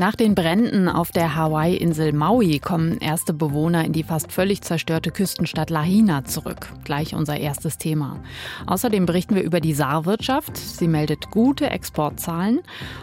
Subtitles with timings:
[0.00, 5.10] Nach den Bränden auf der Hawaii-Insel Maui kommen erste Bewohner in die fast völlig zerstörte
[5.10, 6.72] Küstenstadt Lahaina zurück.
[6.84, 8.18] Gleich unser erstes Thema.
[8.66, 10.56] Außerdem berichten wir über die Saarwirtschaft.
[10.56, 12.60] Sie meldet gute Exportzahlen.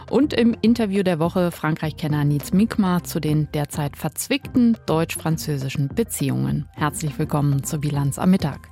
[0.09, 6.67] Und im Interview der Woche Frankreich-Kenner Nils Mikma zu den derzeit verzwickten deutsch-französischen Beziehungen.
[6.71, 8.69] Herzlich willkommen zur Bilanz am Mittag.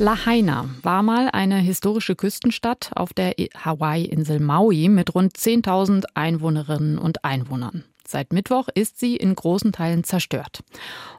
[0.00, 7.24] Lahaina war mal eine historische Küstenstadt auf der Hawaii-Insel Maui mit rund 10.000 Einwohnerinnen und
[7.24, 7.84] Einwohnern.
[8.06, 10.62] Seit Mittwoch ist sie in großen Teilen zerstört.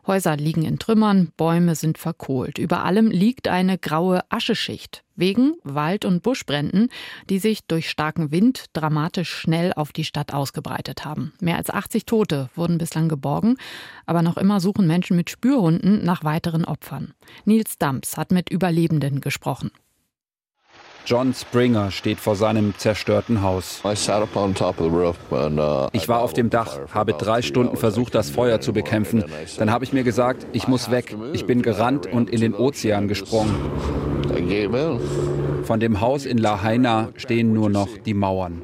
[0.05, 2.57] Häuser liegen in Trümmern, Bäume sind verkohlt.
[2.57, 6.90] Über allem liegt eine graue Ascheschicht wegen Wald- und Buschbränden,
[7.29, 11.34] die sich durch starken Wind dramatisch schnell auf die Stadt ausgebreitet haben.
[11.40, 13.57] Mehr als 80 Tote wurden bislang geborgen,
[14.05, 17.13] aber noch immer suchen Menschen mit Spürhunden nach weiteren Opfern.
[17.45, 19.71] Nils Dumps hat mit Überlebenden gesprochen.
[21.05, 23.81] John Springer steht vor seinem zerstörten Haus.
[23.84, 23.89] Uh,
[25.93, 29.23] ich war auf dem Dach, habe drei Stunden versucht, das Feuer zu bekämpfen.
[29.59, 31.15] Dann habe ich mir gesagt, ich muss weg.
[31.33, 33.55] Ich bin gerannt und in den Ozean gesprungen.
[35.63, 38.61] Von dem Haus in Lahaina stehen nur noch die Mauern.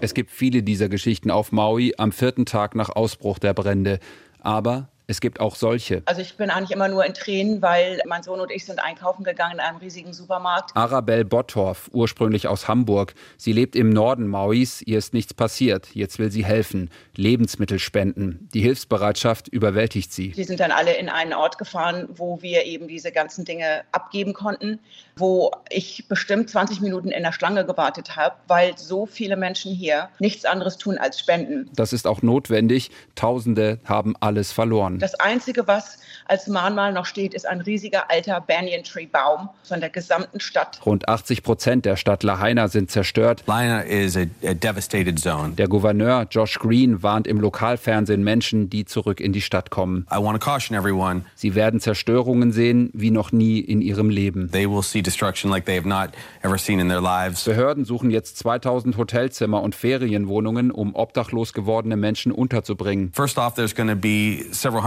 [0.00, 3.98] Es gibt viele dieser Geschichten auf Maui am vierten Tag nach Ausbruch der Brände.
[4.40, 6.02] Aber es gibt auch solche.
[6.06, 9.22] Also ich bin eigentlich immer nur in Tränen, weil mein Sohn und ich sind einkaufen
[9.22, 10.74] gegangen in einem riesigen Supermarkt.
[10.74, 13.14] Arabelle Bottorf, ursprünglich aus Hamburg.
[13.36, 14.80] Sie lebt im Norden Mauis.
[14.82, 15.88] Ihr ist nichts passiert.
[15.94, 16.90] Jetzt will sie helfen.
[17.16, 18.48] Lebensmittel spenden.
[18.54, 20.34] Die Hilfsbereitschaft überwältigt sie.
[20.36, 24.32] Wir sind dann alle in einen Ort gefahren, wo wir eben diese ganzen Dinge abgeben
[24.32, 24.78] konnten,
[25.16, 30.08] wo ich bestimmt 20 Minuten in der Schlange gewartet habe, weil so viele Menschen hier
[30.18, 31.68] nichts anderes tun als spenden.
[31.76, 32.90] Das ist auch notwendig.
[33.14, 34.93] Tausende haben alles verloren.
[34.98, 39.80] Das Einzige, was als Mahnmal noch steht, ist ein riesiger alter Banyan Tree Baum von
[39.80, 40.80] der gesamten Stadt.
[40.86, 43.44] Rund 80 Prozent der Stadt Lahaina sind zerstört.
[43.46, 45.54] Lahaina is a, a devastated zone.
[45.54, 50.06] Der Gouverneur Josh Green warnt im Lokalfernsehen Menschen, die zurück in die Stadt kommen.
[50.10, 51.22] I want to caution everyone.
[51.34, 54.50] Sie werden Zerstörungen sehen wie noch nie in ihrem Leben.
[54.50, 56.10] They will see destruction like they have not
[56.42, 57.44] ever seen in their lives.
[57.44, 63.12] Behörden suchen jetzt 2000 Hotelzimmer und Ferienwohnungen, um obdachlos gewordene Menschen unterzubringen.
[63.12, 64.83] First off, there's going to be several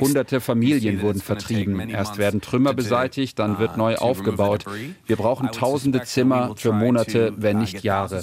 [0.00, 1.88] Hunderte Familien wurden vertrieben.
[1.88, 4.64] Erst werden Trümmer beseitigt, dann wird uh, neu aufgebaut.
[5.06, 8.20] Wir brauchen tausende Zimmer für Monate, wenn nicht Jahre.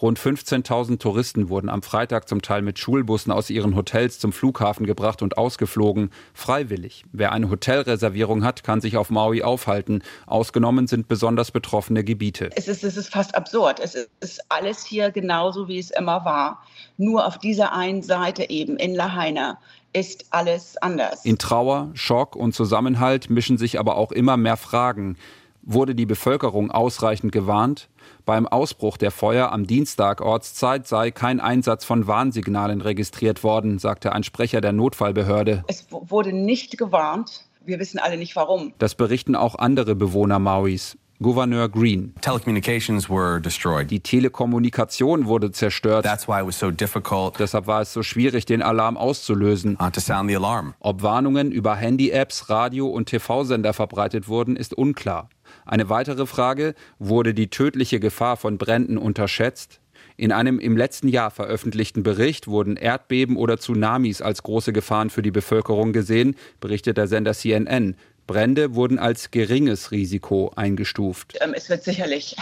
[0.00, 4.86] Rund 15.000 Touristen wurden am Freitag zum Teil mit Schulbussen aus ihren Hotels zum Flughafen
[4.86, 6.10] gebracht und ausgeflogen.
[6.34, 7.04] Freiwillig.
[7.12, 10.02] Wer eine Hotelreservierung hat, kann sich auf Maui aufhalten.
[10.26, 12.50] Ausgenommen sind besonders betroffene Gebiete.
[12.54, 13.80] Es ist, es ist fast absurd.
[13.80, 16.62] Es ist alles hier genauso, wie es immer war.
[16.96, 19.58] Nur auf dieser einen Seite eben in Lahaina
[19.92, 21.24] ist alles anders.
[21.24, 25.16] In Trauer, Schock und Zusammenhalt mischen sich aber auch immer mehr Fragen.
[25.62, 27.88] Wurde die Bevölkerung ausreichend gewarnt?
[28.24, 34.12] Beim Ausbruch der Feuer am Dienstag Ortszeit sei kein Einsatz von Warnsignalen registriert worden, sagte
[34.12, 35.64] ein Sprecher der Notfallbehörde.
[35.68, 37.44] Es wurde nicht gewarnt.
[37.64, 38.72] Wir wissen alle nicht warum.
[38.78, 40.96] Das berichten auch andere Bewohner Mauis.
[41.22, 42.14] Gouverneur Green.
[42.20, 43.90] Telecommunications were destroyed.
[43.90, 46.04] Die Telekommunikation wurde zerstört.
[46.04, 47.38] That's why it was so difficult.
[47.38, 49.78] Deshalb war es so schwierig, den Alarm auszulösen.
[49.80, 50.72] Uh.
[50.80, 55.28] Ob Warnungen über Handy-Apps, Radio- und TV-Sender verbreitet wurden, ist unklar.
[55.64, 59.80] Eine weitere Frage, wurde die tödliche Gefahr von Bränden unterschätzt?
[60.16, 65.22] In einem im letzten Jahr veröffentlichten Bericht wurden Erdbeben oder Tsunamis als große Gefahren für
[65.22, 67.96] die Bevölkerung gesehen, berichtet der Sender CNN.
[68.32, 71.36] Brände wurden als geringes Risiko eingestuft.
[71.42, 72.34] Ähm, es wird sicherlich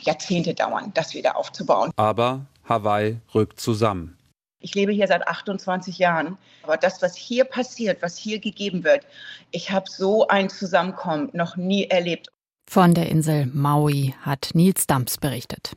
[0.00, 1.92] Jahrzehnte dauern, das wieder aufzubauen.
[1.94, 4.18] Aber Hawaii rückt zusammen.
[4.58, 6.36] Ich lebe hier seit 28 Jahren.
[6.64, 9.06] Aber das, was hier passiert, was hier gegeben wird,
[9.52, 12.28] ich habe so ein Zusammenkommen noch nie erlebt.
[12.68, 15.76] Von der Insel Maui hat Nils Dumps berichtet.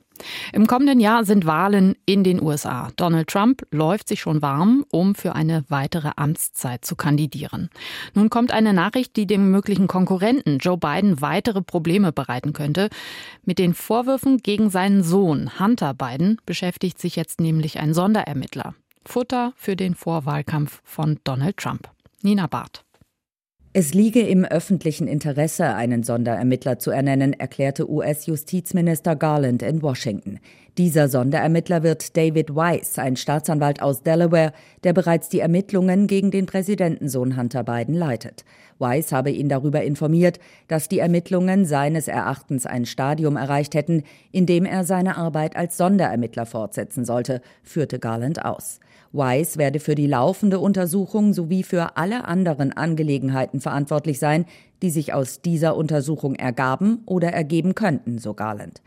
[0.54, 2.90] Im kommenden Jahr sind Wahlen in den USA.
[2.96, 7.70] Donald Trump läuft sich schon warm, um für eine weitere Amtszeit zu kandidieren.
[8.14, 12.90] Nun kommt eine Nachricht, die dem möglichen Konkurrenten Joe Biden weitere Probleme bereiten könnte.
[13.44, 18.76] Mit den Vorwürfen gegen seinen Sohn Hunter Biden beschäftigt sich jetzt nämlich ein Sonderermittler.
[19.06, 21.90] Futter für den Vorwahlkampf von Donald Trump.
[22.22, 22.85] Nina Barth.
[23.78, 30.40] Es liege im öffentlichen Interesse, einen Sonderermittler zu ernennen, erklärte US-Justizminister Garland in Washington.
[30.78, 34.54] Dieser Sonderermittler wird David Weiss, ein Staatsanwalt aus Delaware,
[34.86, 38.46] der bereits die Ermittlungen gegen den Präsidentensohn Hunter Biden leitet.
[38.80, 40.40] Weiss habe ihn darüber informiert,
[40.70, 45.76] dass die Ermittlungen seines Erachtens ein Stadium erreicht hätten, in dem er seine Arbeit als
[45.76, 48.80] Sonderermittler fortsetzen sollte, führte Garland aus.
[49.16, 54.46] Weiss werde für die laufende Untersuchung sowie für alle anderen Angelegenheiten verantwortlich sein,
[54.82, 58.82] die sich aus dieser Untersuchung ergaben oder ergeben könnten, so Garland.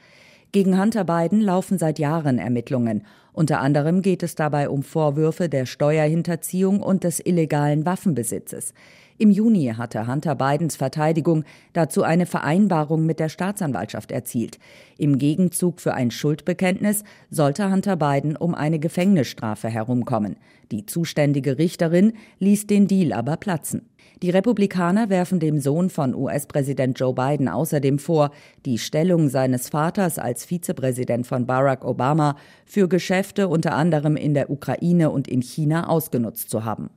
[0.52, 3.04] Gegen Hunter Biden laufen seit Jahren Ermittlungen.
[3.32, 8.72] Unter anderem geht es dabei um Vorwürfe der Steuerhinterziehung und des illegalen Waffenbesitzes.
[9.20, 11.42] Im Juni hatte Hunter Bidens Verteidigung
[11.72, 14.60] dazu eine Vereinbarung mit der Staatsanwaltschaft erzielt.
[14.96, 20.36] Im Gegenzug für ein Schuldbekenntnis sollte Hunter Biden um eine Gefängnisstrafe herumkommen.
[20.70, 23.88] Die zuständige Richterin ließ den Deal aber platzen.
[24.22, 28.30] Die Republikaner werfen dem Sohn von US-Präsident Joe Biden außerdem vor,
[28.66, 32.36] die Stellung seines Vaters als Vizepräsident von Barack Obama
[32.66, 36.90] für Geschäfte unter anderem in der Ukraine und in China ausgenutzt zu haben.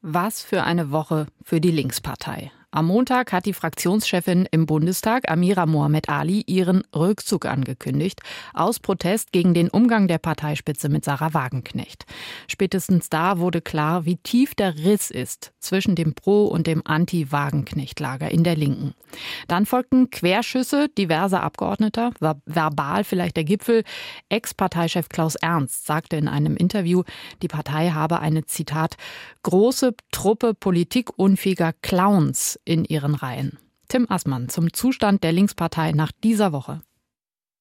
[0.00, 2.52] Was für eine Woche für die Linkspartei.
[2.70, 8.20] Am Montag hat die Fraktionschefin im Bundestag, Amira Mohamed Ali, ihren Rückzug angekündigt,
[8.52, 12.04] aus Protest gegen den Umgang der Parteispitze mit Sarah Wagenknecht.
[12.46, 18.30] Spätestens da wurde klar, wie tief der Riss ist zwischen dem Pro- und dem Anti-Wagenknecht-Lager
[18.30, 18.92] in der Linken.
[19.48, 23.82] Dann folgten Querschüsse diverser Abgeordneter, verbal vielleicht der Gipfel.
[24.28, 27.02] Ex-Parteichef Klaus Ernst sagte in einem Interview,
[27.40, 28.96] die Partei habe eine, Zitat,
[29.42, 33.58] große Truppe politikunfähiger Clowns in ihren Reihen.
[33.88, 36.82] Tim Assmann zum Zustand der Linkspartei nach dieser Woche.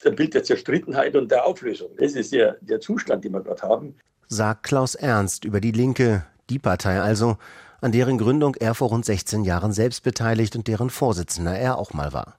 [0.02, 1.90] Das Bild der Zerstrittenheit und der Auflösung.
[1.98, 3.96] Das ist ja der Zustand, den wir gerade haben.
[4.28, 7.38] Sagt Klaus Ernst über die Linke, die Partei also,
[7.80, 11.94] an deren Gründung er vor rund 16 Jahren selbst beteiligt und deren Vorsitzender er auch
[11.94, 12.38] mal war.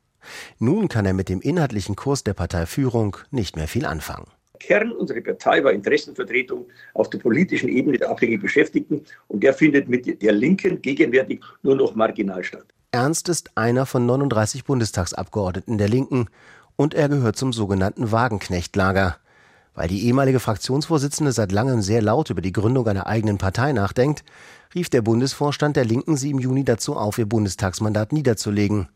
[0.58, 4.26] Nun kann er mit dem inhaltlichen Kurs der Parteiführung nicht mehr viel anfangen.
[4.58, 9.88] Kern unserer Partei war Interessenvertretung auf der politischen Ebene der abhängig Beschäftigten und der findet
[9.88, 12.66] mit der Linken gegenwärtig nur noch marginal statt.
[12.90, 16.28] Ernst ist einer von 39 Bundestagsabgeordneten der Linken
[16.76, 19.18] und er gehört zum sogenannten Wagenknechtlager.
[19.74, 24.24] Weil die ehemalige Fraktionsvorsitzende seit langem sehr laut über die Gründung einer eigenen Partei nachdenkt,
[24.74, 28.88] rief der Bundesvorstand der Linken sie im Juni dazu auf, ihr Bundestagsmandat niederzulegen.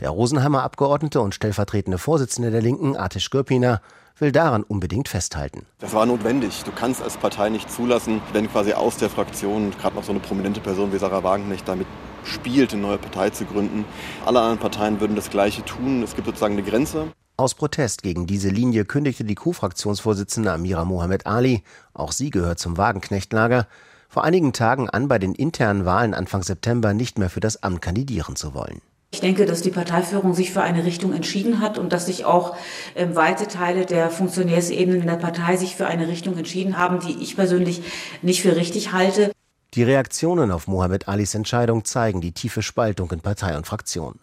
[0.00, 3.80] Der Rosenheimer Abgeordnete und stellvertretende Vorsitzende der Linken, Artisch Gürpiner,
[4.18, 5.64] will daran unbedingt festhalten.
[5.78, 6.64] Das war notwendig.
[6.64, 10.20] Du kannst als Partei nicht zulassen, wenn quasi aus der Fraktion gerade noch so eine
[10.20, 11.86] prominente Person wie Sarah Wagenknecht damit
[12.24, 13.86] spielt, eine neue Partei zu gründen.
[14.26, 16.02] Alle anderen Parteien würden das Gleiche tun.
[16.02, 17.08] Es gibt sozusagen eine Grenze.
[17.38, 22.78] Aus Protest gegen diese Linie kündigte die Co-Fraktionsvorsitzende Amira Mohamed Ali, auch sie gehört zum
[22.78, 23.66] Wagenknechtlager,
[24.08, 27.82] vor einigen Tagen an, bei den internen Wahlen Anfang September nicht mehr für das Amt
[27.82, 28.80] kandidieren zu wollen.
[29.10, 32.56] Ich denke, dass die Parteiführung sich für eine Richtung entschieden hat und dass sich auch
[32.94, 37.22] äh, weite Teile der Funktionärsebenen in der Partei sich für eine Richtung entschieden haben, die
[37.22, 37.82] ich persönlich
[38.22, 39.32] nicht für richtig halte.
[39.74, 44.18] Die Reaktionen auf Mohammed Alis Entscheidung zeigen die tiefe Spaltung in Partei und Fraktion.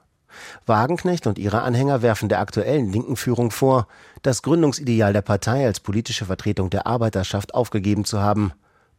[0.65, 3.87] Wagenknecht und ihre Anhänger werfen der aktuellen linken Führung vor,
[4.21, 8.53] das Gründungsideal der Partei als politische Vertretung der Arbeiterschaft aufgegeben zu haben.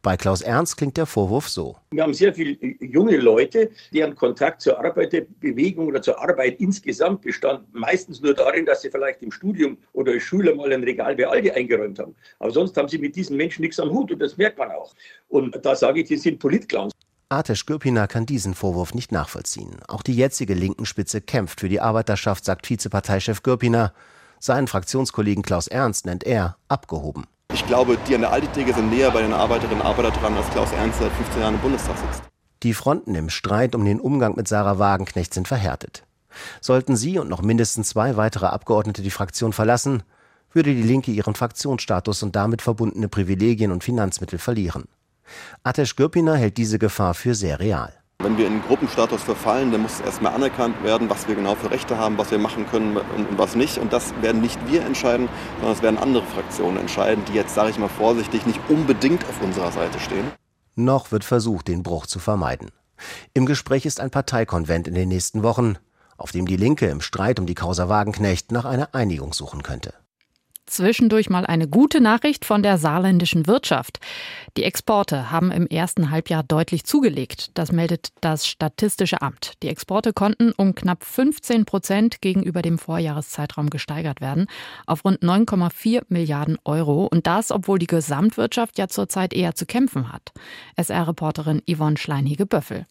[0.05, 1.77] Bei Klaus Ernst klingt der Vorwurf so.
[1.89, 7.73] Wir haben sehr viele junge Leute, deren Kontakt zur Arbeiterbewegung oder zur Arbeit insgesamt bestand
[7.73, 11.27] meistens nur darin, dass sie vielleicht im Studium oder als Schüler mal ein Regal bei
[11.27, 12.13] Aldi eingeräumt haben.
[12.37, 14.93] Aber sonst haben sie mit diesen Menschen nichts am Hut und das merkt man auch.
[15.27, 16.93] Und da sage ich, die sind Politclowns.
[17.29, 19.77] Artesch Gürpina kann diesen Vorwurf nicht nachvollziehen.
[19.87, 23.91] Auch die jetzige linken Spitze kämpft für die Arbeiterschaft, sagt Vizeparteichef Gürpina.
[24.39, 27.25] Seinen Fraktionskollegen Klaus Ernst nennt er abgehoben.
[27.55, 30.49] Ich glaube, die an der Aldi-Theke sind näher bei den Arbeiterinnen und Arbeitern dran, als
[30.49, 32.21] Klaus Ernst seit 15 Jahren im Bundestag sitzt.
[32.63, 36.03] Die Fronten im Streit um den Umgang mit Sarah Wagenknecht sind verhärtet.
[36.59, 40.03] Sollten sie und noch mindestens zwei weitere Abgeordnete die Fraktion verlassen,
[40.51, 44.89] würde die Linke ihren Fraktionsstatus und damit verbundene Privilegien und Finanzmittel verlieren.
[45.63, 47.93] Atesh Gürpiner hält diese Gefahr für sehr real.
[48.19, 51.97] Wenn wir in Gruppenstatus verfallen, dann muss erstmal anerkannt werden, was wir genau für Rechte
[51.97, 53.77] haben, was wir machen können und was nicht.
[53.77, 57.69] Und das werden nicht wir entscheiden, sondern es werden andere Fraktionen entscheiden, die jetzt, sage
[57.69, 60.31] ich mal vorsichtig, nicht unbedingt auf unserer Seite stehen.
[60.75, 62.71] Noch wird versucht, den Bruch zu vermeiden.
[63.33, 65.77] Im Gespräch ist ein Parteikonvent in den nächsten Wochen,
[66.17, 69.93] auf dem die Linke im Streit um die Causa Wagenknecht nach einer Einigung suchen könnte.
[70.67, 73.99] Zwischendurch mal eine gute Nachricht von der saarländischen Wirtschaft.
[74.57, 77.51] Die Exporte haben im ersten Halbjahr deutlich zugelegt.
[77.53, 79.53] Das meldet das Statistische Amt.
[79.61, 84.47] Die Exporte konnten um knapp 15 Prozent gegenüber dem Vorjahreszeitraum gesteigert werden,
[84.87, 87.05] auf rund 9,4 Milliarden Euro.
[87.05, 90.31] Und das, obwohl die Gesamtwirtschaft ja zurzeit eher zu kämpfen hat.
[90.77, 92.87] SR-Reporterin Yvonne Schleinhege-Böffel.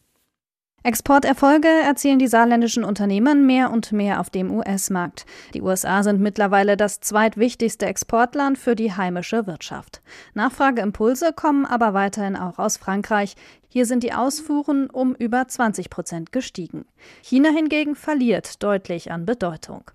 [0.86, 5.24] Exporterfolge erzielen die saarländischen Unternehmen mehr und mehr auf dem US-Markt.
[5.54, 10.02] Die USA sind mittlerweile das zweitwichtigste Exportland für die heimische Wirtschaft.
[10.34, 13.34] Nachfrageimpulse kommen aber weiterhin auch aus Frankreich.
[13.76, 16.84] Hier sind die Ausfuhren um über 20 Prozent gestiegen.
[17.22, 19.90] China hingegen verliert deutlich an Bedeutung.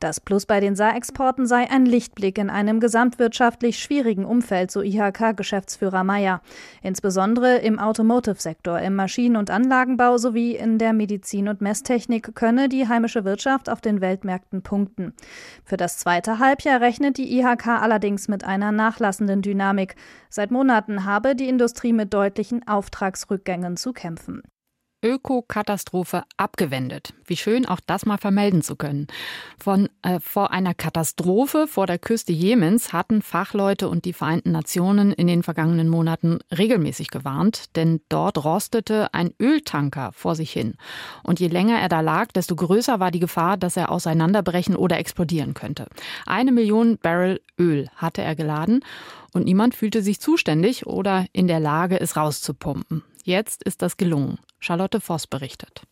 [0.00, 6.04] Das Plus bei den Saarexporten sei ein Lichtblick in einem gesamtwirtschaftlich schwierigen Umfeld, so IHK-Geschäftsführer
[6.04, 6.40] Meyer.
[6.82, 12.88] Insbesondere im Automotive-Sektor, im Maschinen- und Anlagenbau sowie in der Medizin- und Messtechnik könne die
[12.88, 15.12] heimische Wirtschaft auf den Weltmärkten punkten.
[15.64, 19.96] Für das zweite Halbjahr rechnet die IHK allerdings mit einer nachlassenden Dynamik.
[20.30, 22.66] Seit Monaten habe die Industrie mit deutlichen
[23.18, 24.42] Auftragsrückgängen zu kämpfen.
[25.02, 27.14] Ökokatastrophe abgewendet.
[27.24, 29.06] Wie schön, auch das mal vermelden zu können.
[29.58, 35.12] Von, äh, vor einer Katastrophe vor der Küste Jemens hatten Fachleute und die Vereinten Nationen
[35.12, 40.74] in den vergangenen Monaten regelmäßig gewarnt, denn dort rostete ein Öltanker vor sich hin.
[41.22, 44.98] Und je länger er da lag, desto größer war die Gefahr, dass er auseinanderbrechen oder
[44.98, 45.86] explodieren könnte.
[46.26, 48.84] Eine Million Barrel Öl hatte er geladen
[49.32, 53.02] und niemand fühlte sich zuständig oder in der Lage, es rauszupumpen.
[53.28, 54.38] Jetzt ist das gelungen.
[54.58, 55.82] Charlotte Voss berichtet.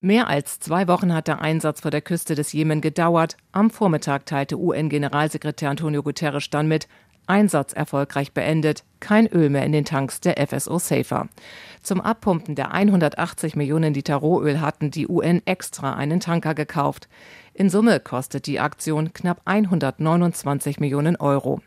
[0.00, 3.36] Mehr als zwei Wochen hat der Einsatz vor der Küste des Jemen gedauert.
[3.50, 6.86] Am Vormittag teilte UN-Generalsekretär Antonio Guterres dann mit,
[7.26, 11.28] Einsatz erfolgreich beendet, kein Öl mehr in den Tanks der FSO Safer.
[11.82, 17.08] Zum Abpumpen der 180 Millionen Liter Rohöl hatten die UN extra einen Tanker gekauft.
[17.54, 21.60] In Summe kostet die Aktion knapp 129 Millionen Euro.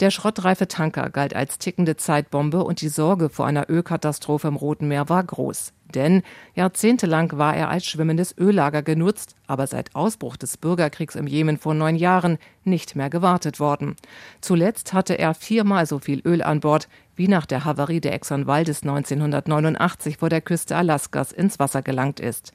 [0.00, 4.88] Der schrottreife Tanker galt als tickende Zeitbombe und die Sorge vor einer Ölkatastrophe im Roten
[4.88, 5.72] Meer war groß.
[5.94, 6.22] Denn
[6.54, 11.72] jahrzehntelang war er als schwimmendes Öllager genutzt, aber seit Ausbruch des Bürgerkriegs im Jemen vor
[11.72, 13.96] neun Jahren nicht mehr gewartet worden.
[14.42, 18.46] Zuletzt hatte er viermal so viel Öl an Bord, wie nach der Havarie der Exxon
[18.46, 22.52] Valdez 1989 vor der Küste Alaskas ins Wasser gelangt ist.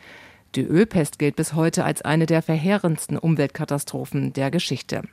[0.53, 5.03] Die Ölpest gilt bis heute als eine der verheerendsten Umweltkatastrophen der Geschichte.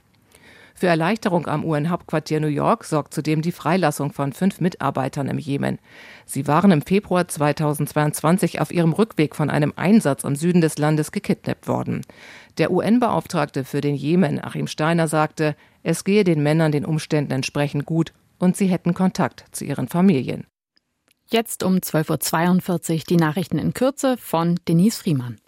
[0.78, 5.80] Für Erleichterung am UN-Hauptquartier New York sorgt zudem die Freilassung von fünf Mitarbeitern im Jemen.
[6.24, 11.10] Sie waren im Februar 2022 auf ihrem Rückweg von einem Einsatz im Süden des Landes
[11.10, 12.02] gekidnappt worden.
[12.58, 17.84] Der UN-Beauftragte für den Jemen, Achim Steiner, sagte, es gehe den Männern den Umständen entsprechend
[17.84, 20.46] gut und sie hätten Kontakt zu ihren Familien.
[21.28, 25.38] Jetzt um 12.42 Uhr die Nachrichten in Kürze von Denise Friemann.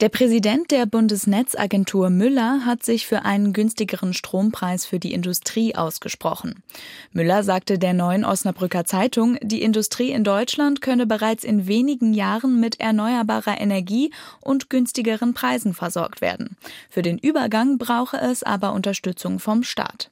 [0.00, 6.64] Der Präsident der Bundesnetzagentur Müller hat sich für einen günstigeren Strompreis für die Industrie ausgesprochen.
[7.12, 12.58] Müller sagte der neuen Osnabrücker Zeitung, die Industrie in Deutschland könne bereits in wenigen Jahren
[12.58, 16.56] mit erneuerbarer Energie und günstigeren Preisen versorgt werden.
[16.90, 20.10] Für den Übergang brauche es aber Unterstützung vom Staat.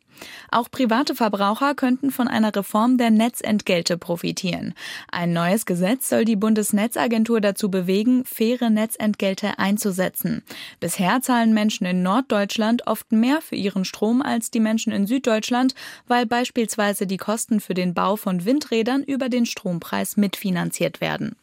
[0.51, 4.75] Auch private Verbraucher könnten von einer Reform der Netzentgelte profitieren.
[5.11, 10.43] Ein neues Gesetz soll die Bundesnetzagentur dazu bewegen, faire Netzentgelte einzusetzen.
[10.81, 15.75] Bisher zahlen Menschen in Norddeutschland oft mehr für ihren Strom als die Menschen in Süddeutschland,
[16.07, 21.37] weil beispielsweise die Kosten für den Bau von Windrädern über den Strompreis mitfinanziert werden.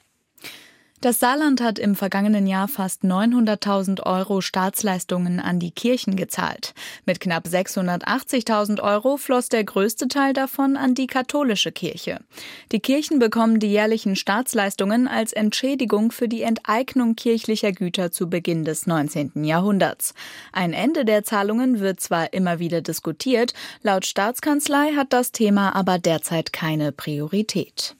[1.01, 6.73] Das Saarland hat im vergangenen Jahr fast 900.000 Euro Staatsleistungen an die Kirchen gezahlt.
[7.05, 12.19] Mit knapp 680.000 Euro floss der größte Teil davon an die katholische Kirche.
[12.73, 18.65] Die Kirchen bekommen die jährlichen Staatsleistungen als Entschädigung für die Enteignung kirchlicher Güter zu Beginn
[18.65, 19.45] des 19.
[19.45, 20.13] Jahrhunderts.
[20.51, 23.53] Ein Ende der Zahlungen wird zwar immer wieder diskutiert,
[23.83, 27.95] laut Staatskanzlei hat das Thema aber derzeit keine Priorität.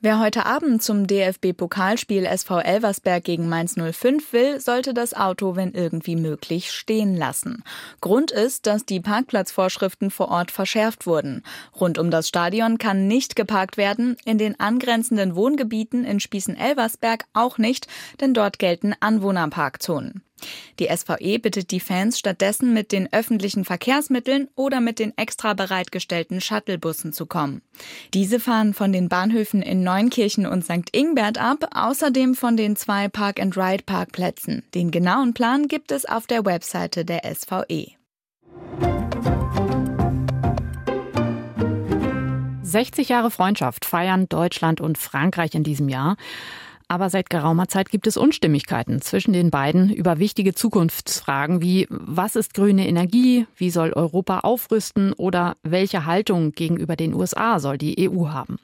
[0.00, 5.72] Wer heute Abend zum DFB-Pokalspiel SV Elversberg gegen Mainz 05 will, sollte das Auto, wenn
[5.72, 7.64] irgendwie möglich, stehen lassen.
[8.00, 11.42] Grund ist, dass die Parkplatzvorschriften vor Ort verschärft wurden.
[11.80, 17.58] Rund um das Stadion kann nicht geparkt werden, in den angrenzenden Wohngebieten in Spießen-Elversberg auch
[17.58, 17.88] nicht,
[18.20, 20.22] denn dort gelten Anwohnerparkzonen.
[20.78, 26.40] Die SVE bittet die Fans stattdessen mit den öffentlichen Verkehrsmitteln oder mit den extra bereitgestellten
[26.40, 27.62] Shuttlebussen zu kommen.
[28.14, 30.88] Diese fahren von den Bahnhöfen in Neunkirchen und St.
[30.92, 34.62] Ingbert ab, außerdem von den zwei Park-and-Ride-Parkplätzen.
[34.74, 37.98] Den genauen Plan gibt es auf der Webseite der SVE.
[42.68, 46.16] 60 Jahre Freundschaft feiern Deutschland und Frankreich in diesem Jahr.
[46.88, 52.34] Aber seit geraumer Zeit gibt es Unstimmigkeiten zwischen den beiden über wichtige Zukunftsfragen wie was
[52.34, 58.08] ist grüne Energie, wie soll Europa aufrüsten oder welche Haltung gegenüber den USA soll die
[58.08, 58.58] EU haben.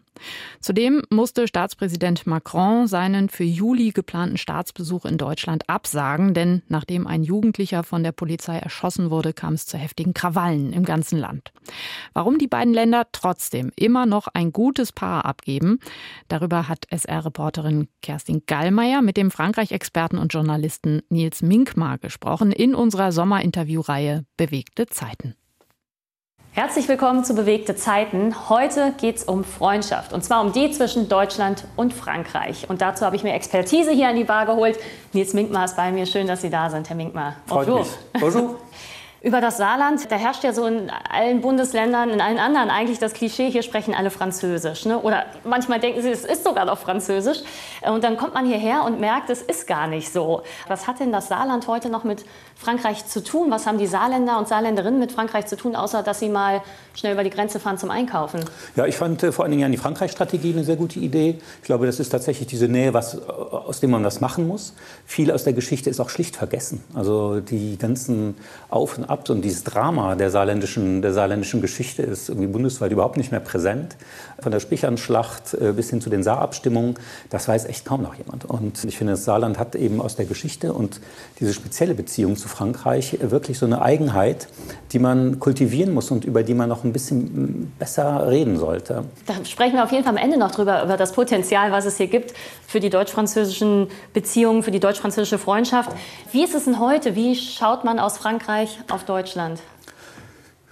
[0.60, 7.22] Zudem musste Staatspräsident Macron seinen für Juli geplanten Staatsbesuch in Deutschland absagen, denn nachdem ein
[7.22, 11.52] Jugendlicher von der Polizei erschossen wurde, kam es zu heftigen Krawallen im ganzen Land.
[12.12, 15.80] Warum die beiden Länder trotzdem immer noch ein gutes Paar abgeben,
[16.28, 23.12] darüber hat SR-Reporterin Kerstin Gallmeier mit dem Frankreich-Experten und Journalisten Nils Minkmar gesprochen in unserer
[23.12, 25.34] Sommerinterviewreihe Bewegte Zeiten.
[26.56, 28.48] Herzlich willkommen zu Bewegte Zeiten.
[28.48, 32.70] Heute geht es um Freundschaft und zwar um die zwischen Deutschland und Frankreich.
[32.70, 34.78] Und dazu habe ich mir Expertise hier an die Bar geholt.
[35.12, 36.06] Nils Minkmar ist bei mir.
[36.06, 37.34] Schön, dass Sie da sind, Herr Minkmar.
[37.46, 37.80] Freut Bonjour.
[37.80, 38.20] mich.
[38.20, 38.60] Bonjour.
[39.24, 43.14] Über das Saarland, da herrscht ja so in allen Bundesländern, in allen anderen eigentlich das
[43.14, 44.84] Klischee, hier sprechen alle Französisch.
[44.84, 44.98] Ne?
[44.98, 47.38] Oder manchmal denken sie, es ist sogar noch Französisch.
[47.90, 50.42] Und dann kommt man hierher und merkt, es ist gar nicht so.
[50.68, 52.22] Was hat denn das Saarland heute noch mit
[52.54, 53.50] Frankreich zu tun?
[53.50, 56.60] Was haben die Saarländer und Saarländerinnen mit Frankreich zu tun, außer dass sie mal
[56.94, 58.40] schnell über die Grenze fahren zum Einkaufen?
[58.76, 61.38] Ja, ich fand äh, vor allen Dingen die Frankreich-Strategie eine sehr gute Idee.
[61.62, 64.74] Ich glaube, das ist tatsächlich diese Nähe, was, aus dem man das machen muss.
[65.06, 66.84] Viel aus der Geschichte ist auch schlicht vergessen.
[66.92, 68.36] Also die ganzen
[68.68, 73.16] Auf und Abs und dieses Drama der saarländischen, der saarländischen Geschichte ist irgendwie bundesweit überhaupt
[73.16, 73.96] nicht mehr präsent.
[74.44, 76.96] Von der Spichernschlacht äh, bis hin zu den Saarabstimmungen,
[77.30, 78.44] das weiß echt kaum noch jemand.
[78.44, 81.00] Und ich finde, das Saarland hat eben aus der Geschichte und
[81.40, 84.48] diese spezielle Beziehung zu Frankreich wirklich so eine Eigenheit,
[84.92, 89.04] die man kultivieren muss und über die man noch ein bisschen besser reden sollte.
[89.24, 91.96] Da sprechen wir auf jeden Fall am Ende noch drüber, über das Potenzial, was es
[91.96, 92.34] hier gibt
[92.66, 95.90] für die deutsch-französischen Beziehungen, für die deutsch-französische Freundschaft.
[96.32, 97.16] Wie ist es denn heute?
[97.16, 99.62] Wie schaut man aus Frankreich auf Deutschland?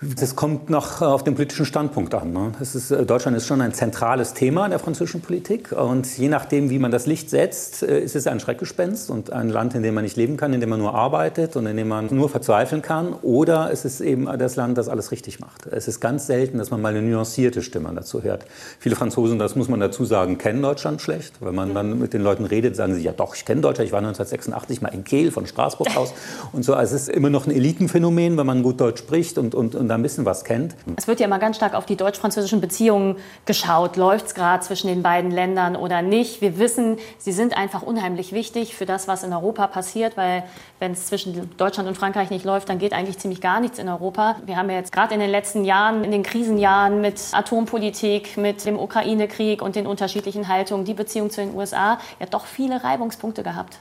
[0.02, 2.32] Das kommt noch äh, auf den politischen Standpunkt an.
[2.32, 2.52] Ne?
[2.60, 5.70] Ist, äh, Deutschland ist schon ein zentrales Thema in der französischen Politik.
[5.70, 9.48] Und je nachdem, wie man das Licht setzt, äh, ist es ein Schreckgespenst und ein
[9.48, 11.86] Land, in dem man nicht leben kann, in dem man nur arbeitet und in dem
[11.86, 13.12] man nur verzweifeln kann.
[13.22, 15.66] Oder es ist eben das Land, das alles richtig macht.
[15.66, 18.44] Es ist ganz selten, dass man mal eine nuancierte Stimme dazu hört.
[18.80, 21.34] Viele Franzosen, das muss man dazu sagen, kennen Deutschland schlecht.
[21.38, 23.86] Wenn man dann mit den Leuten redet, sagen sie, ja doch, ich kenne Deutschland.
[23.86, 26.12] Ich war 1986 mal in Kehl von Straßburg aus.
[26.50, 29.54] Und so, also es ist immer noch ein Elitenphänomen, wenn man gut Deutsch spricht und,
[29.54, 30.74] und, und da ein bisschen was kennt.
[30.96, 33.96] Es wird ja immer ganz stark auf die deutsch-französischen Beziehungen geschaut.
[33.96, 36.40] Läuft es gerade zwischen den beiden Ländern oder nicht?
[36.40, 40.44] Wir wissen, sie sind einfach unheimlich wichtig für das, was in Europa passiert, weil
[40.78, 43.88] wenn es zwischen Deutschland und Frankreich nicht läuft, dann geht eigentlich ziemlich gar nichts in
[43.88, 44.36] Europa.
[44.46, 48.64] Wir haben ja jetzt gerade in den letzten Jahren, in den Krisenjahren mit Atompolitik, mit
[48.64, 53.42] dem Ukraine-Krieg und den unterschiedlichen Haltungen, die Beziehung zu den USA, ja doch viele Reibungspunkte
[53.42, 53.78] gehabt.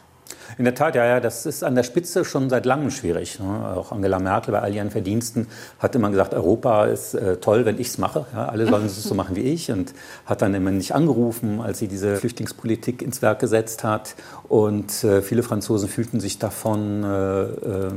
[0.58, 3.40] In der Tat, ja, ja, das ist an der Spitze schon seit langem schwierig.
[3.40, 3.74] Ne?
[3.76, 5.48] Auch Angela Merkel bei all ihren Verdiensten
[5.80, 8.26] hat immer gesagt, Europa ist äh, toll, wenn ich es mache.
[8.34, 9.94] Ja, alle sollen es so machen wie ich und
[10.26, 14.16] hat dann immer nicht angerufen, als sie diese Flüchtlingspolitik ins Werk gesetzt hat.
[14.48, 17.92] Und äh, viele Franzosen fühlten sich davon äh, äh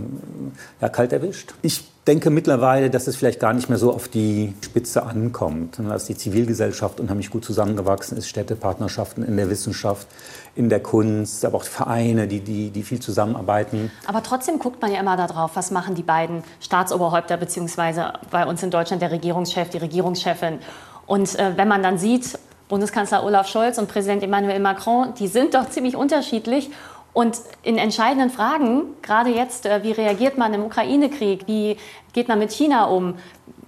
[0.80, 1.54] ja, kalt erwischt.
[1.62, 6.04] Ich denke mittlerweile, dass es vielleicht gar nicht mehr so auf die Spitze ankommt, dass
[6.04, 10.06] die Zivilgesellschaft unheimlich gut zusammengewachsen ist, Städtepartnerschaften in der Wissenschaft,
[10.54, 13.90] in der Kunst, aber auch Vereine, die, die, die viel zusammenarbeiten.
[14.06, 18.62] Aber trotzdem guckt man ja immer darauf, was machen die beiden Staatsoberhäupter beziehungsweise bei uns
[18.62, 20.58] in Deutschland der Regierungschef, die Regierungschefin.
[21.06, 22.38] Und äh, wenn man dann sieht,
[22.68, 26.70] Bundeskanzler Olaf Scholz und Präsident Emmanuel Macron, die sind doch ziemlich unterschiedlich.
[27.14, 31.76] Und in entscheidenden Fragen, gerade jetzt, äh, wie reagiert man im Ukraine-Krieg, wie
[32.12, 33.14] geht man mit China um,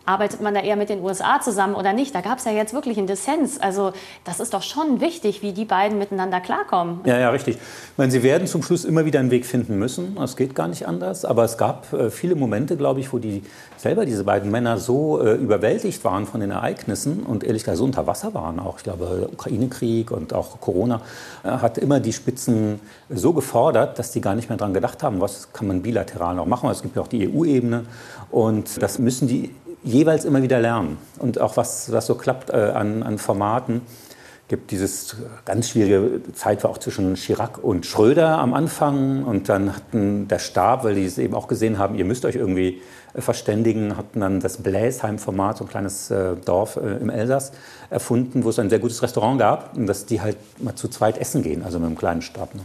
[0.06, 2.14] arbeitet man da eher mit den USA zusammen oder nicht?
[2.14, 3.60] Da gab es ja jetzt wirklich einen Dissens.
[3.60, 3.92] Also
[4.24, 7.00] das ist doch schon wichtig, wie die beiden miteinander klarkommen.
[7.04, 7.56] Ja, ja, richtig.
[7.56, 10.16] Ich meine, sie werden zum Schluss immer wieder einen Weg finden müssen.
[10.18, 11.24] Es geht gar nicht anders.
[11.24, 13.42] Aber es gab äh, viele Momente, glaube ich, wo die
[13.76, 17.84] selber diese beiden Männer so äh, überwältigt waren von den Ereignissen und ehrlich gesagt so
[17.84, 18.78] unter Wasser waren auch.
[18.78, 21.00] Ich glaube, der Ukraine-Krieg und auch Corona
[21.44, 25.20] äh, hat immer die Spitzen so gefordert, dass die gar nicht mehr daran gedacht haben,
[25.20, 26.70] was kann man bilateral noch machen.
[26.70, 27.84] Es gibt ja auch die EU-Ebene
[28.30, 29.50] und das müssen die
[29.86, 30.98] jeweils immer wieder lernen.
[31.18, 33.82] Und auch was, was so klappt äh, an, an Formaten
[34.48, 39.74] gibt dieses ganz schwierige Zeit war auch zwischen Chirac und Schröder am Anfang und dann
[39.74, 42.80] hatten der Stab, weil die es eben auch gesehen haben, ihr müsst euch irgendwie
[43.14, 47.50] äh, verständigen, hatten dann das Bläsheim-Format, so ein kleines äh, Dorf äh, im Elsass,
[47.90, 51.18] erfunden, wo es ein sehr gutes Restaurant gab und dass die halt mal zu zweit
[51.18, 52.54] essen gehen, also mit einem kleinen Stab.
[52.54, 52.60] Ne?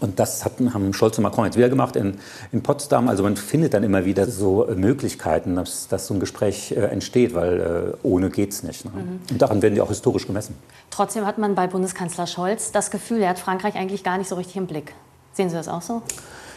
[0.00, 2.18] Und das hatten, haben Scholz und Macron jetzt wieder gemacht in,
[2.52, 3.08] in Potsdam.
[3.08, 6.80] Also man findet dann immer wieder so äh, Möglichkeiten, dass, dass so ein Gespräch äh,
[6.80, 8.84] entsteht, weil äh, ohne geht es nicht.
[8.84, 8.90] Ne?
[8.94, 9.20] Mhm.
[9.30, 10.56] Und daran werden die auch historisch gemessen.
[10.90, 14.34] Trotzdem hat man bei Bundeskanzler Scholz das Gefühl, er hat Frankreich eigentlich gar nicht so
[14.34, 14.94] richtig im Blick.
[15.32, 16.02] Sehen Sie das auch so?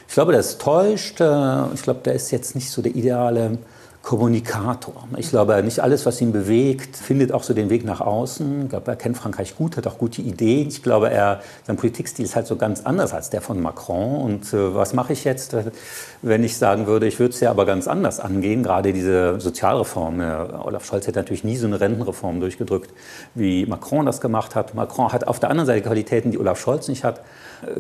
[0.08, 1.22] Ich glaube, ist täuscht.
[1.22, 3.60] Äh, ich glaube, der ist jetzt nicht so der ideale
[4.02, 5.08] Kommunikator.
[5.18, 8.64] Ich glaube, nicht alles, was ihn bewegt, findet auch so den Weg nach außen.
[8.64, 10.70] Ich glaube, er kennt Frankreich gut, hat auch gute Ideen.
[10.70, 14.22] Ich glaube, er, sein Politikstil ist halt so ganz anders als der von Macron.
[14.22, 15.66] Und äh, was mache ich jetzt, äh,
[16.22, 20.22] wenn ich sagen würde, ich würde es ja aber ganz anders angehen, gerade diese Sozialreform.
[20.22, 22.92] Ja, Olaf Scholz hätte natürlich nie so eine Rentenreform durchgedrückt,
[23.36, 24.76] wie Macron das gemacht hat.
[24.76, 27.22] Macron hat auf der anderen Seite Qualitäten, die Olaf Scholz nicht hat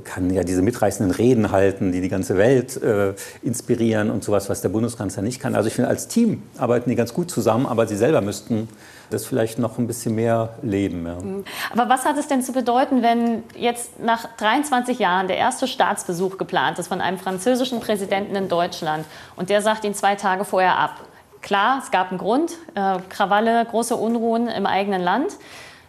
[0.04, 4.62] kann ja diese mitreißenden Reden halten, die die ganze Welt äh, inspirieren und sowas, was
[4.62, 5.56] der Bundeskanzler nicht kann.
[5.56, 8.70] Also ich finde, als Team arbeiten die ganz gut zusammen, aber sie selber müssten
[9.10, 11.06] das vielleicht noch ein bisschen mehr leben.
[11.06, 11.16] Ja.
[11.16, 11.44] Mhm.
[11.72, 16.38] Aber was hat es denn zu bedeuten, wenn jetzt nach 23 Jahren der erste Staatsbesuch
[16.38, 20.78] geplant ist von einem französischen Präsidenten in Deutschland und der sagt ihn zwei Tage vorher
[20.78, 20.96] ab?
[21.42, 25.34] klar, es gab einen Grund, äh, Krawalle, große Unruhen im eigenen Land.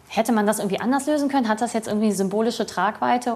[0.07, 1.47] Hätte man das irgendwie anders lösen können?
[1.47, 3.35] Hat das jetzt irgendwie symbolische Tragweite?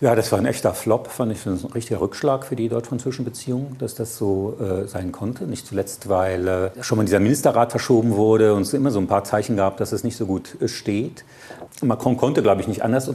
[0.00, 1.44] Ja, das war ein echter Flop, fand ich.
[1.44, 5.44] Das ein richtiger Rückschlag für die deutsch-französischen Beziehungen, dass das so äh, sein konnte.
[5.44, 9.08] Nicht zuletzt, weil äh, schon mal dieser Ministerrat verschoben wurde und es immer so ein
[9.08, 11.24] paar Zeichen gab, dass es nicht so gut äh, steht.
[11.82, 13.10] Macron konnte, glaube ich, nicht anders.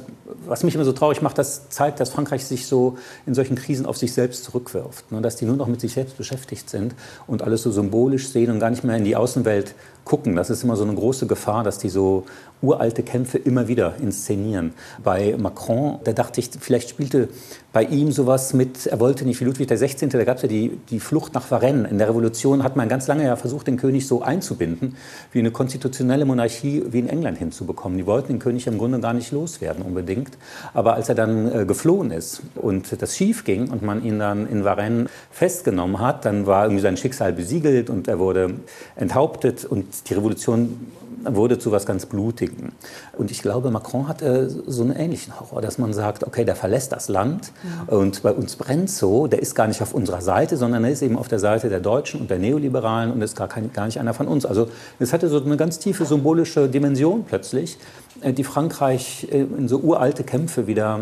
[0.46, 3.88] Was mich immer so traurig macht, das zeigt, dass Frankreich sich so in solchen Krisen
[3.88, 5.12] auf sich selbst zurückwirft.
[5.12, 5.22] Ne?
[5.22, 6.94] Dass die nur noch mit sich selbst beschäftigt sind
[7.26, 9.74] und alles so symbolisch sehen und gar nicht mehr in die Außenwelt
[10.06, 10.36] gucken.
[10.36, 12.26] Das ist immer so eine große Gefahr, dass die so
[12.62, 14.74] uralte Kämpfe immer wieder inszenieren.
[15.04, 17.28] Bei Macron, da dachte ich, vielleicht spielte
[17.76, 20.80] bei ihm sowas mit, er wollte nicht wie Ludwig XVI., da gab es ja die,
[20.90, 21.92] die Flucht nach Varennes.
[21.92, 24.96] In der Revolution hat man ganz lange ja versucht, den König so einzubinden,
[25.34, 27.98] wie eine konstitutionelle Monarchie wie in England hinzubekommen.
[27.98, 30.38] Die wollten den König im Grunde gar nicht loswerden unbedingt.
[30.74, 34.48] Aber als er dann äh, geflohen ist und das schief ging und man ihn dann
[34.48, 38.54] in Varennes festgenommen hat, dann war irgendwie sein Schicksal besiegelt und er wurde
[38.96, 40.80] enthauptet und die Revolution
[41.28, 42.72] wurde zu was ganz Blutigem.
[43.18, 46.56] Und ich glaube, Macron hat äh, so einen ähnlichen Horror, dass man sagt, okay, der
[46.56, 47.96] verlässt das Land ja.
[47.96, 51.02] und bei uns brennt so, der ist gar nicht auf unserer Seite, sondern er ist
[51.02, 54.00] eben auf der Seite der Deutschen und der Neoliberalen und ist gar, kein, gar nicht
[54.00, 54.46] einer von uns.
[54.46, 54.68] Also
[55.00, 57.78] es hatte so eine ganz tiefe symbolische Dimension plötzlich,
[58.22, 61.00] äh, die Frankreich äh, in so uralte Kämpfe wieder,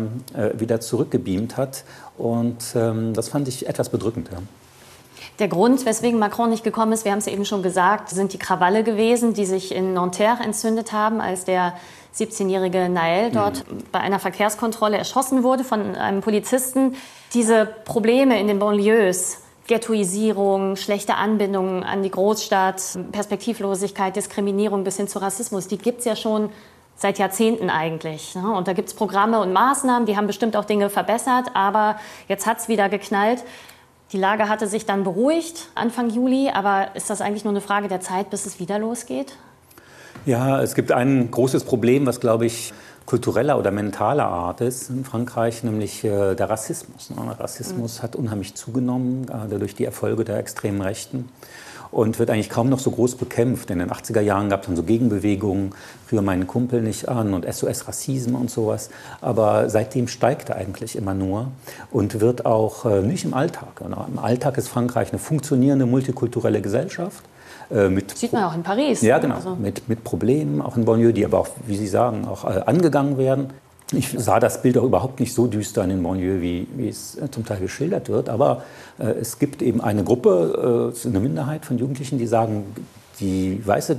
[0.56, 1.84] wieder zurückgebeamt hat.
[2.16, 4.28] Und ähm, das fand ich etwas bedrückend.
[4.32, 4.38] Ja.
[5.40, 8.38] Der Grund, weswegen Macron nicht gekommen ist, wir haben es eben schon gesagt, sind die
[8.38, 11.74] Krawalle gewesen, die sich in Nanterre entzündet haben, als der
[12.16, 13.78] 17-jährige Nael dort mhm.
[13.90, 16.94] bei einer Verkehrskontrolle erschossen wurde von einem Polizisten.
[17.32, 25.08] Diese Probleme in den Banlieues, Ghettoisierung, schlechte Anbindung an die Großstadt, Perspektivlosigkeit, Diskriminierung bis hin
[25.08, 26.50] zu Rassismus, die gibt es ja schon
[26.96, 28.36] seit Jahrzehnten eigentlich.
[28.36, 28.54] Ne?
[28.54, 31.96] Und da gibt es Programme und Maßnahmen, die haben bestimmt auch Dinge verbessert, aber
[32.28, 33.42] jetzt hat es wieder geknallt.
[34.14, 37.88] Die Lage hatte sich dann beruhigt Anfang Juli, aber ist das eigentlich nur eine Frage
[37.88, 39.36] der Zeit, bis es wieder losgeht?
[40.24, 42.72] Ja, es gibt ein großes Problem, was, glaube ich,
[43.06, 47.10] kultureller oder mentaler Art ist in Frankreich, nämlich äh, der Rassismus.
[47.10, 47.16] Ne?
[47.40, 48.02] Rassismus mhm.
[48.04, 51.28] hat unheimlich zugenommen, gerade durch die Erfolge der extremen Rechten
[51.94, 53.70] und wird eigentlich kaum noch so groß bekämpft.
[53.70, 55.70] In den 80er Jahren gab es dann so Gegenbewegungen,
[56.10, 58.90] rühr meinen Kumpel nicht an und SOS Rassismus und sowas.
[59.20, 61.52] Aber seitdem steigt er eigentlich immer nur
[61.92, 63.76] und wird auch äh, nicht im Alltag.
[63.76, 64.06] Genau.
[64.08, 67.22] Im Alltag ist Frankreich eine funktionierende multikulturelle Gesellschaft.
[67.70, 69.00] Äh, mit Sieht man auch in Paris.
[69.02, 69.36] Ja, genau.
[69.36, 69.54] Also.
[69.54, 73.18] Mit, mit Problemen, auch in Bonlieu, die aber auch, wie Sie sagen, auch äh, angegangen
[73.18, 73.50] werden.
[73.92, 77.16] Ich sah das Bild auch überhaupt nicht so düster in den Banlieues, wie, wie es
[77.16, 78.28] äh, zum Teil geschildert wird.
[78.28, 78.62] Aber
[78.98, 82.64] äh, es gibt eben eine Gruppe, äh, eine Minderheit von Jugendlichen, die sagen,
[83.20, 83.96] die weiße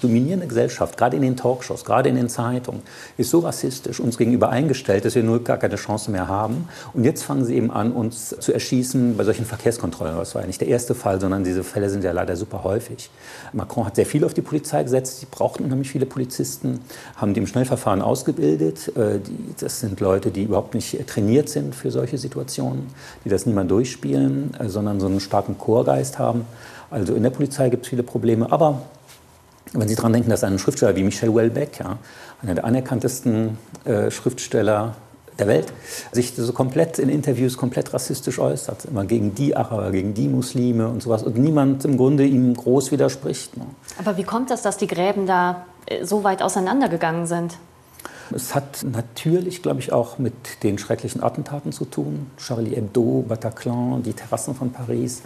[0.00, 2.82] dominierende Gesellschaft, gerade in den Talkshows, gerade in den Zeitungen,
[3.16, 6.68] ist so rassistisch uns gegenüber eingestellt, dass wir nur gar keine Chance mehr haben.
[6.94, 10.16] Und jetzt fangen sie eben an, uns zu erschießen bei solchen Verkehrskontrollen.
[10.16, 13.10] Das war ja nicht der erste Fall, sondern diese Fälle sind ja leider super häufig.
[13.52, 15.20] Macron hat sehr viel auf die Polizei gesetzt.
[15.20, 16.80] Sie brauchten unheimlich viele Polizisten,
[17.16, 18.96] haben die im Schnellverfahren ausgebildet.
[18.96, 19.20] Äh,
[19.60, 22.86] das sind Leute, die überhaupt nicht trainiert sind für solche Situationen,
[23.24, 26.46] die das niemand durchspielen, äh, sondern so einen starken Chorgeist haben.
[26.90, 28.50] Also in der Polizei gibt es viele Probleme.
[28.50, 28.82] Aber
[29.72, 31.98] wenn Sie daran denken, dass ein Schriftsteller wie Michel Houellebecq, ja,
[32.42, 34.94] einer der anerkanntesten äh, Schriftsteller
[35.38, 35.72] der Welt,
[36.12, 40.88] sich so komplett in Interviews komplett rassistisch äußert, immer gegen die Araber, gegen die Muslime
[40.88, 43.56] und sowas und niemand im Grunde ihm groß widerspricht.
[43.56, 43.66] Ne.
[43.98, 47.58] Aber wie kommt das, dass die Gräben da äh, so weit auseinandergegangen sind?
[48.34, 52.28] Es hat natürlich, glaube ich, auch mit den schrecklichen Attentaten zu tun.
[52.38, 55.22] Charlie Hebdo, Bataclan, die Terrassen von Paris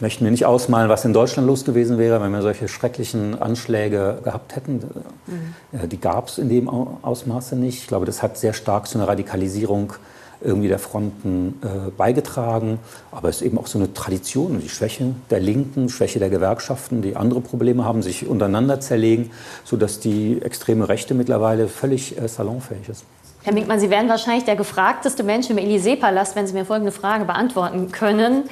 [0.00, 4.18] möchten mir nicht ausmalen, was in Deutschland los gewesen wäre, wenn wir solche schrecklichen Anschläge
[4.24, 4.80] gehabt hätten.
[5.26, 5.88] Mhm.
[5.88, 7.78] Die gab es in dem Ausmaße nicht.
[7.78, 9.94] Ich glaube, das hat sehr stark zu einer Radikalisierung
[10.40, 12.78] irgendwie der Fronten äh, beigetragen.
[13.10, 17.02] Aber es ist eben auch so eine Tradition, die Schwäche der Linken, Schwäche der Gewerkschaften,
[17.02, 19.30] die andere Probleme haben, sich untereinander zerlegen,
[19.64, 23.04] sodass die extreme Rechte mittlerweile völlig äh, salonfähig ist.
[23.44, 27.24] Herr Minkmann, Sie wären wahrscheinlich der gefragteste Mensch im Élysée-Palast, wenn Sie mir folgende Frage
[27.24, 28.44] beantworten können.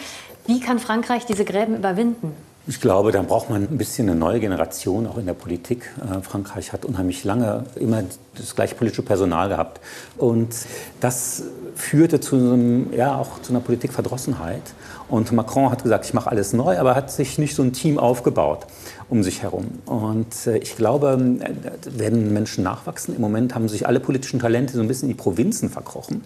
[0.47, 2.33] Wie kann Frankreich diese Gräben überwinden?
[2.69, 5.93] Ich glaube, da braucht man ein bisschen eine neue Generation, auch in der Politik.
[6.01, 8.03] Äh, Frankreich hat unheimlich lange immer
[8.37, 9.81] das gleiche politische Personal gehabt.
[10.17, 10.55] Und
[11.01, 11.45] das
[11.77, 14.63] führte zu, einem, ja, auch zu einer Politikverdrossenheit.
[15.09, 17.99] Und Macron hat gesagt, ich mache alles neu, aber hat sich nicht so ein Team
[17.99, 18.67] aufgebaut
[19.09, 19.67] um sich herum.
[19.87, 23.15] Und äh, ich glaube, äh, werden Menschen nachwachsen.
[23.15, 26.25] Im Moment haben sich alle politischen Talente so ein bisschen in die Provinzen verkrochen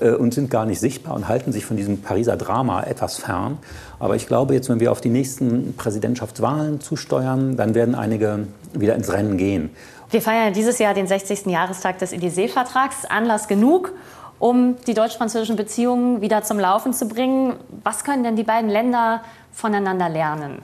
[0.00, 3.58] äh, und sind gar nicht sichtbar und halten sich von diesem Pariser Drama etwas fern.
[3.98, 8.94] Aber ich glaube, jetzt, wenn wir auf die nächsten Präsidentschaftswahlen zusteuern, dann werden einige wieder
[8.94, 9.70] ins Rennen gehen.
[10.10, 11.46] Wir feiern dieses Jahr den 60.
[11.46, 13.04] Jahrestag des Élysée-Vertrags.
[13.08, 13.92] Anlass genug,
[14.38, 17.54] um die deutsch-französischen Beziehungen wieder zum Laufen zu bringen.
[17.82, 20.58] Was können denn die beiden Länder voneinander lernen?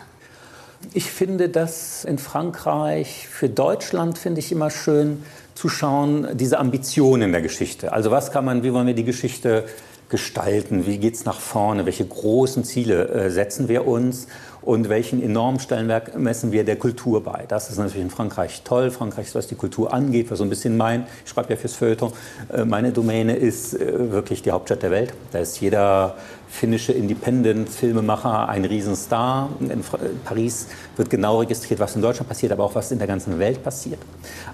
[0.94, 5.22] Ich finde das in Frankreich, für Deutschland finde ich immer schön
[5.54, 7.92] zu schauen, diese Ambitionen in der Geschichte.
[7.92, 9.64] Also was kann man, wie wollen wir die Geschichte
[10.08, 10.86] gestalten?
[10.86, 11.84] Wie geht es nach vorne?
[11.84, 14.28] Welche großen Ziele äh, setzen wir uns?
[14.68, 17.46] und welchen enormen Stellenwert messen wir der Kultur bei.
[17.48, 18.90] Das ist natürlich in Frankreich toll.
[18.90, 22.12] Frankreich, was die Kultur angeht, was so ein bisschen mein, ich schreibe ja fürs Feuilleton,
[22.52, 25.14] äh, meine Domäne ist äh, wirklich die Hauptstadt der Welt.
[25.32, 26.16] Da ist jeder
[26.48, 29.50] finnische Independent-Filmemacher ein Riesenstar.
[29.60, 29.82] In
[30.24, 33.62] Paris wird genau registriert, was in Deutschland passiert, aber auch was in der ganzen Welt
[33.62, 34.00] passiert.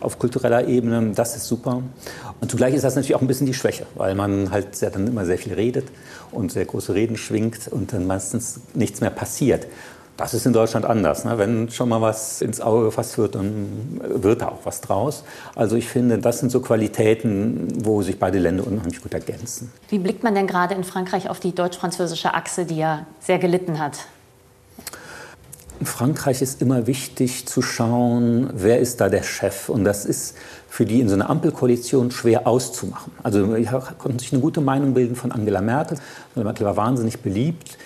[0.00, 1.82] Auf kultureller Ebene, das ist super.
[2.40, 5.06] Und zugleich ist das natürlich auch ein bisschen die Schwäche, weil man halt sehr, dann
[5.06, 5.86] immer sehr viel redet
[6.30, 9.66] und sehr große Reden schwingt und dann meistens nichts mehr passiert.
[10.16, 11.24] Das ist in Deutschland anders.
[11.24, 11.38] Ne?
[11.38, 15.24] Wenn schon mal was ins Auge gefasst wird, dann wird da auch was draus.
[15.56, 19.72] Also ich finde, das sind so Qualitäten, wo sich beide Länder unheimlich gut ergänzen.
[19.88, 23.80] Wie blickt man denn gerade in Frankreich auf die deutsch-französische Achse, die ja sehr gelitten
[23.80, 24.06] hat?
[25.80, 29.68] In Frankreich ist immer wichtig zu schauen, wer ist da der Chef.
[29.68, 30.36] Und das ist
[30.68, 33.10] für die in so einer Ampelkoalition schwer auszumachen.
[33.24, 35.98] Also ich konnte sich eine gute Meinung bilden von Angela Merkel.
[36.36, 37.76] Angela Merkel war wahnsinnig beliebt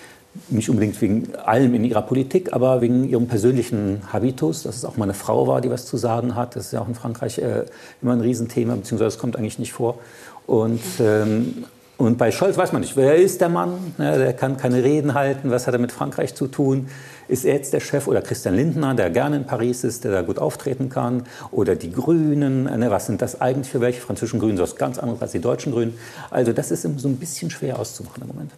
[0.49, 4.97] nicht unbedingt wegen allem in ihrer Politik, aber wegen ihrem persönlichen Habitus, dass es auch
[4.97, 6.55] mal eine Frau war, die was zu sagen hat.
[6.55, 7.65] Das ist ja auch in Frankreich äh,
[8.01, 9.99] immer ein Riesenthema, beziehungsweise es kommt eigentlich nicht vor.
[10.45, 11.65] Und, ähm,
[11.97, 13.73] und bei Scholz weiß man nicht, wer ist der Mann?
[13.97, 15.51] Ja, der kann keine Reden halten.
[15.51, 16.87] Was hat er mit Frankreich zu tun?
[17.27, 20.21] Ist er jetzt der Chef oder Christian Lindner, der gerne in Paris ist, der da
[20.21, 21.23] gut auftreten kann?
[21.51, 22.63] Oder die Grünen?
[22.63, 23.99] Ne, was sind das eigentlich für welche?
[24.01, 25.93] Französischen Grünen sind was ganz anderes als die deutschen Grünen.
[26.31, 28.51] Also das ist so ein bisschen schwer auszumachen im Moment.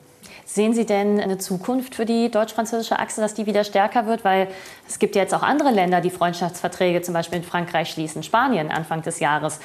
[0.53, 4.25] Sehen Sie denn eine Zukunft für die deutsch-französische Achse, dass die wieder stärker wird?
[4.25, 4.49] Weil
[4.85, 8.69] es gibt ja jetzt auch andere Länder, die Freundschaftsverträge zum Beispiel in Frankreich schließen, Spanien
[8.69, 9.59] Anfang des Jahres.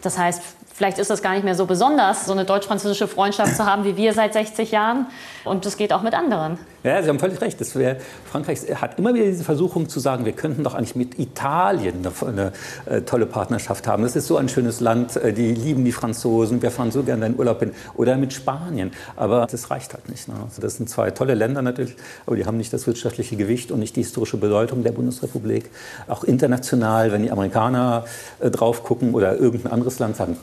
[0.00, 0.42] Das heißt,
[0.74, 3.96] Vielleicht ist das gar nicht mehr so besonders, so eine deutsch-französische Freundschaft zu haben wie
[3.96, 5.06] wir seit 60 Jahren.
[5.44, 6.58] Und das geht auch mit anderen.
[6.84, 7.60] Ja, Sie haben völlig recht.
[7.60, 11.16] Das wär, Frankreich hat immer wieder diese Versuchung zu sagen, wir könnten doch eigentlich mit
[11.16, 12.52] Italien eine, eine
[12.86, 14.02] äh, tolle Partnerschaft haben.
[14.02, 15.16] Das ist so ein schönes Land.
[15.16, 16.60] Äh, die lieben die Franzosen.
[16.60, 17.70] Wir fahren so gerne in Urlaub hin.
[17.94, 18.90] Oder mit Spanien.
[19.14, 20.26] Aber das reicht halt nicht.
[20.26, 20.34] Ne?
[20.42, 21.94] Also das sind zwei tolle Länder natürlich,
[22.26, 25.70] aber die haben nicht das wirtschaftliche Gewicht und nicht die historische Bedeutung der Bundesrepublik.
[26.08, 28.06] Auch international, wenn die Amerikaner
[28.40, 30.36] äh, drauf gucken oder irgendein anderes Land sagen,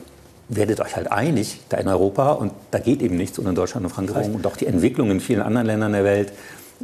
[0.50, 3.92] werdet euch halt einig da in Europa und da geht eben nichts ohne Deutschland und
[3.92, 4.28] Frankreich.
[4.28, 6.32] Und auch die Entwicklung in vielen anderen Ländern der Welt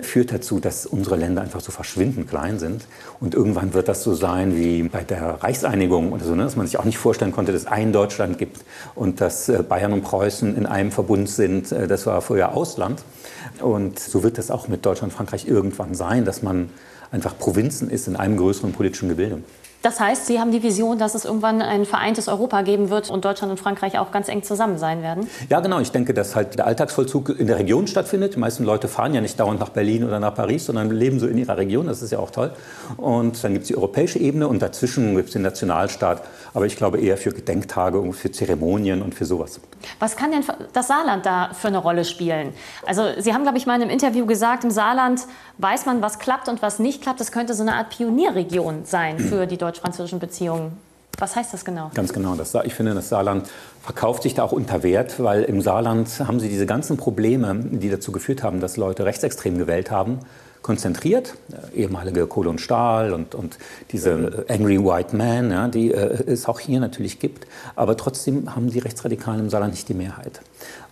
[0.00, 2.86] führt dazu, dass unsere Länder einfach so verschwindend klein sind.
[3.18, 6.44] Und irgendwann wird das so sein wie bei der Reichseinigung oder so, ne?
[6.44, 9.62] dass man sich auch nicht vorstellen konnte, dass es ein Deutschland gibt und dass äh,
[9.62, 11.72] Bayern und Preußen in einem Verbund sind.
[11.72, 13.02] Äh, das war früher Ausland.
[13.60, 16.68] Und so wird das auch mit Deutschland und Frankreich irgendwann sein, dass man
[17.10, 19.38] einfach Provinzen ist in einem größeren politischen Gebilde.
[19.86, 23.24] Das heißt, Sie haben die Vision, dass es irgendwann ein vereintes Europa geben wird und
[23.24, 25.28] Deutschland und Frankreich auch ganz eng zusammen sein werden?
[25.48, 25.78] Ja, genau.
[25.78, 28.34] Ich denke, dass halt der Alltagsvollzug in der Region stattfindet.
[28.34, 31.28] Die meisten Leute fahren ja nicht dauernd nach Berlin oder nach Paris, sondern leben so
[31.28, 31.86] in ihrer Region.
[31.86, 32.50] Das ist ja auch toll.
[32.96, 36.24] Und dann gibt es die europäische Ebene und dazwischen gibt es den Nationalstaat.
[36.52, 39.60] Aber ich glaube eher für Gedenktage und für Zeremonien und für sowas.
[40.00, 42.54] Was kann denn das Saarland da für eine Rolle spielen?
[42.86, 45.20] Also Sie haben, glaube ich, mal in einem Interview gesagt, im Saarland
[45.58, 47.20] weiß man, was klappt und was nicht klappt.
[47.20, 50.78] Das könnte so eine Art Pionierregion sein für die deutsch-französischen Beziehungen.
[51.18, 51.90] Was heißt das genau?
[51.94, 52.34] Ganz genau.
[52.34, 53.48] Das, ich finde, das Saarland
[53.82, 57.88] verkauft sich da auch unter Wert, weil im Saarland haben sie diese ganzen Probleme, die
[57.88, 60.18] dazu geführt haben, dass Leute rechtsextrem gewählt haben,
[60.66, 61.34] konzentriert.
[61.72, 63.56] Äh, ehemalige Kohle und Stahl und, und
[63.92, 67.46] diese Angry White Man, ja, die äh, es auch hier natürlich gibt.
[67.76, 70.40] Aber trotzdem haben die Rechtsradikalen im Saarland nicht die Mehrheit.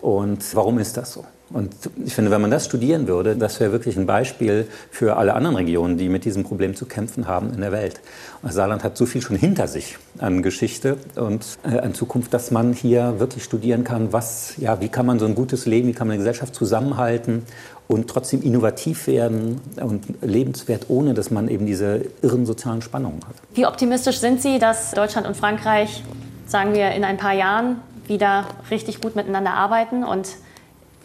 [0.00, 1.24] Und warum ist das so?
[1.50, 5.34] Und ich finde, wenn man das studieren würde, das wäre wirklich ein Beispiel für alle
[5.34, 8.00] anderen Regionen, die mit diesem Problem zu kämpfen haben in der Welt.
[8.42, 12.50] Und Saarland hat so viel schon hinter sich an Geschichte und äh, an Zukunft, dass
[12.50, 15.92] man hier wirklich studieren kann, was, ja, wie kann man so ein gutes Leben, wie
[15.92, 17.44] kann man eine Gesellschaft zusammenhalten
[17.88, 23.36] und trotzdem innovativ werden und lebenswert, ohne dass man eben diese irren sozialen Spannungen hat.
[23.54, 26.02] Wie optimistisch sind Sie, dass Deutschland und Frankreich,
[26.46, 30.28] sagen wir, in ein paar Jahren wieder richtig gut miteinander arbeiten und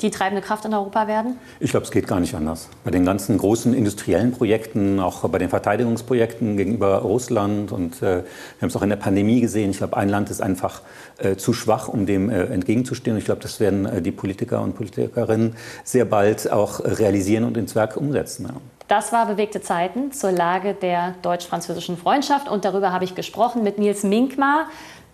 [0.01, 1.37] die treibende Kraft in Europa werden?
[1.59, 2.69] Ich glaube, es geht gar nicht anders.
[2.83, 8.23] Bei den ganzen großen industriellen Projekten, auch bei den Verteidigungsprojekten gegenüber Russland und äh, wir
[8.61, 9.71] haben es auch in der Pandemie gesehen.
[9.71, 10.81] Ich glaube, ein Land ist einfach
[11.17, 13.15] äh, zu schwach, um dem äh, entgegenzustehen.
[13.15, 17.57] Und ich glaube, das werden äh, die Politiker und Politikerinnen sehr bald auch realisieren und
[17.57, 18.47] ins Werk umsetzen.
[18.47, 18.55] Ja.
[18.87, 22.49] Das war Bewegte Zeiten zur Lage der deutsch-französischen Freundschaft.
[22.49, 24.65] Und darüber habe ich gesprochen mit Nils Minkmar,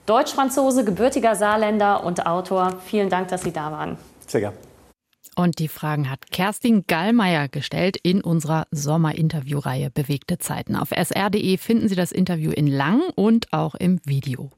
[0.05, 2.77] Deutsch-Franzose, gebürtiger Saarländer und Autor.
[2.85, 3.97] Vielen Dank, dass Sie da waren.
[4.27, 4.57] Sehr gerne.
[5.35, 10.77] Und die Fragen hat Kerstin Gallmeier gestellt in unserer Sommerinterviewreihe Bewegte Zeiten.
[10.77, 14.51] Auf sr.de finden Sie das Interview in lang und auch im Video.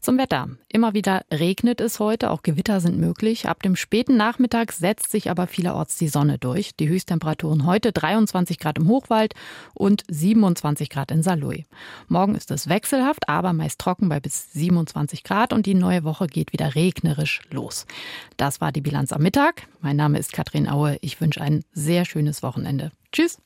[0.00, 0.48] Zum Wetter.
[0.68, 3.46] Immer wieder regnet es heute, auch Gewitter sind möglich.
[3.46, 6.74] Ab dem späten Nachmittag setzt sich aber vielerorts die Sonne durch.
[6.74, 9.34] Die Höchsttemperaturen heute 23 Grad im Hochwald
[9.74, 11.66] und 27 Grad in Saarlouis.
[12.08, 16.28] Morgen ist es wechselhaft, aber meist trocken bei bis 27 Grad und die neue Woche
[16.28, 17.84] geht wieder regnerisch los.
[18.38, 19.66] Das war die Bilanz am Mittag.
[19.82, 20.96] Mein Name ist Katrin Aue.
[21.02, 22.90] Ich wünsche ein sehr schönes Wochenende.
[23.12, 23.38] Tschüss.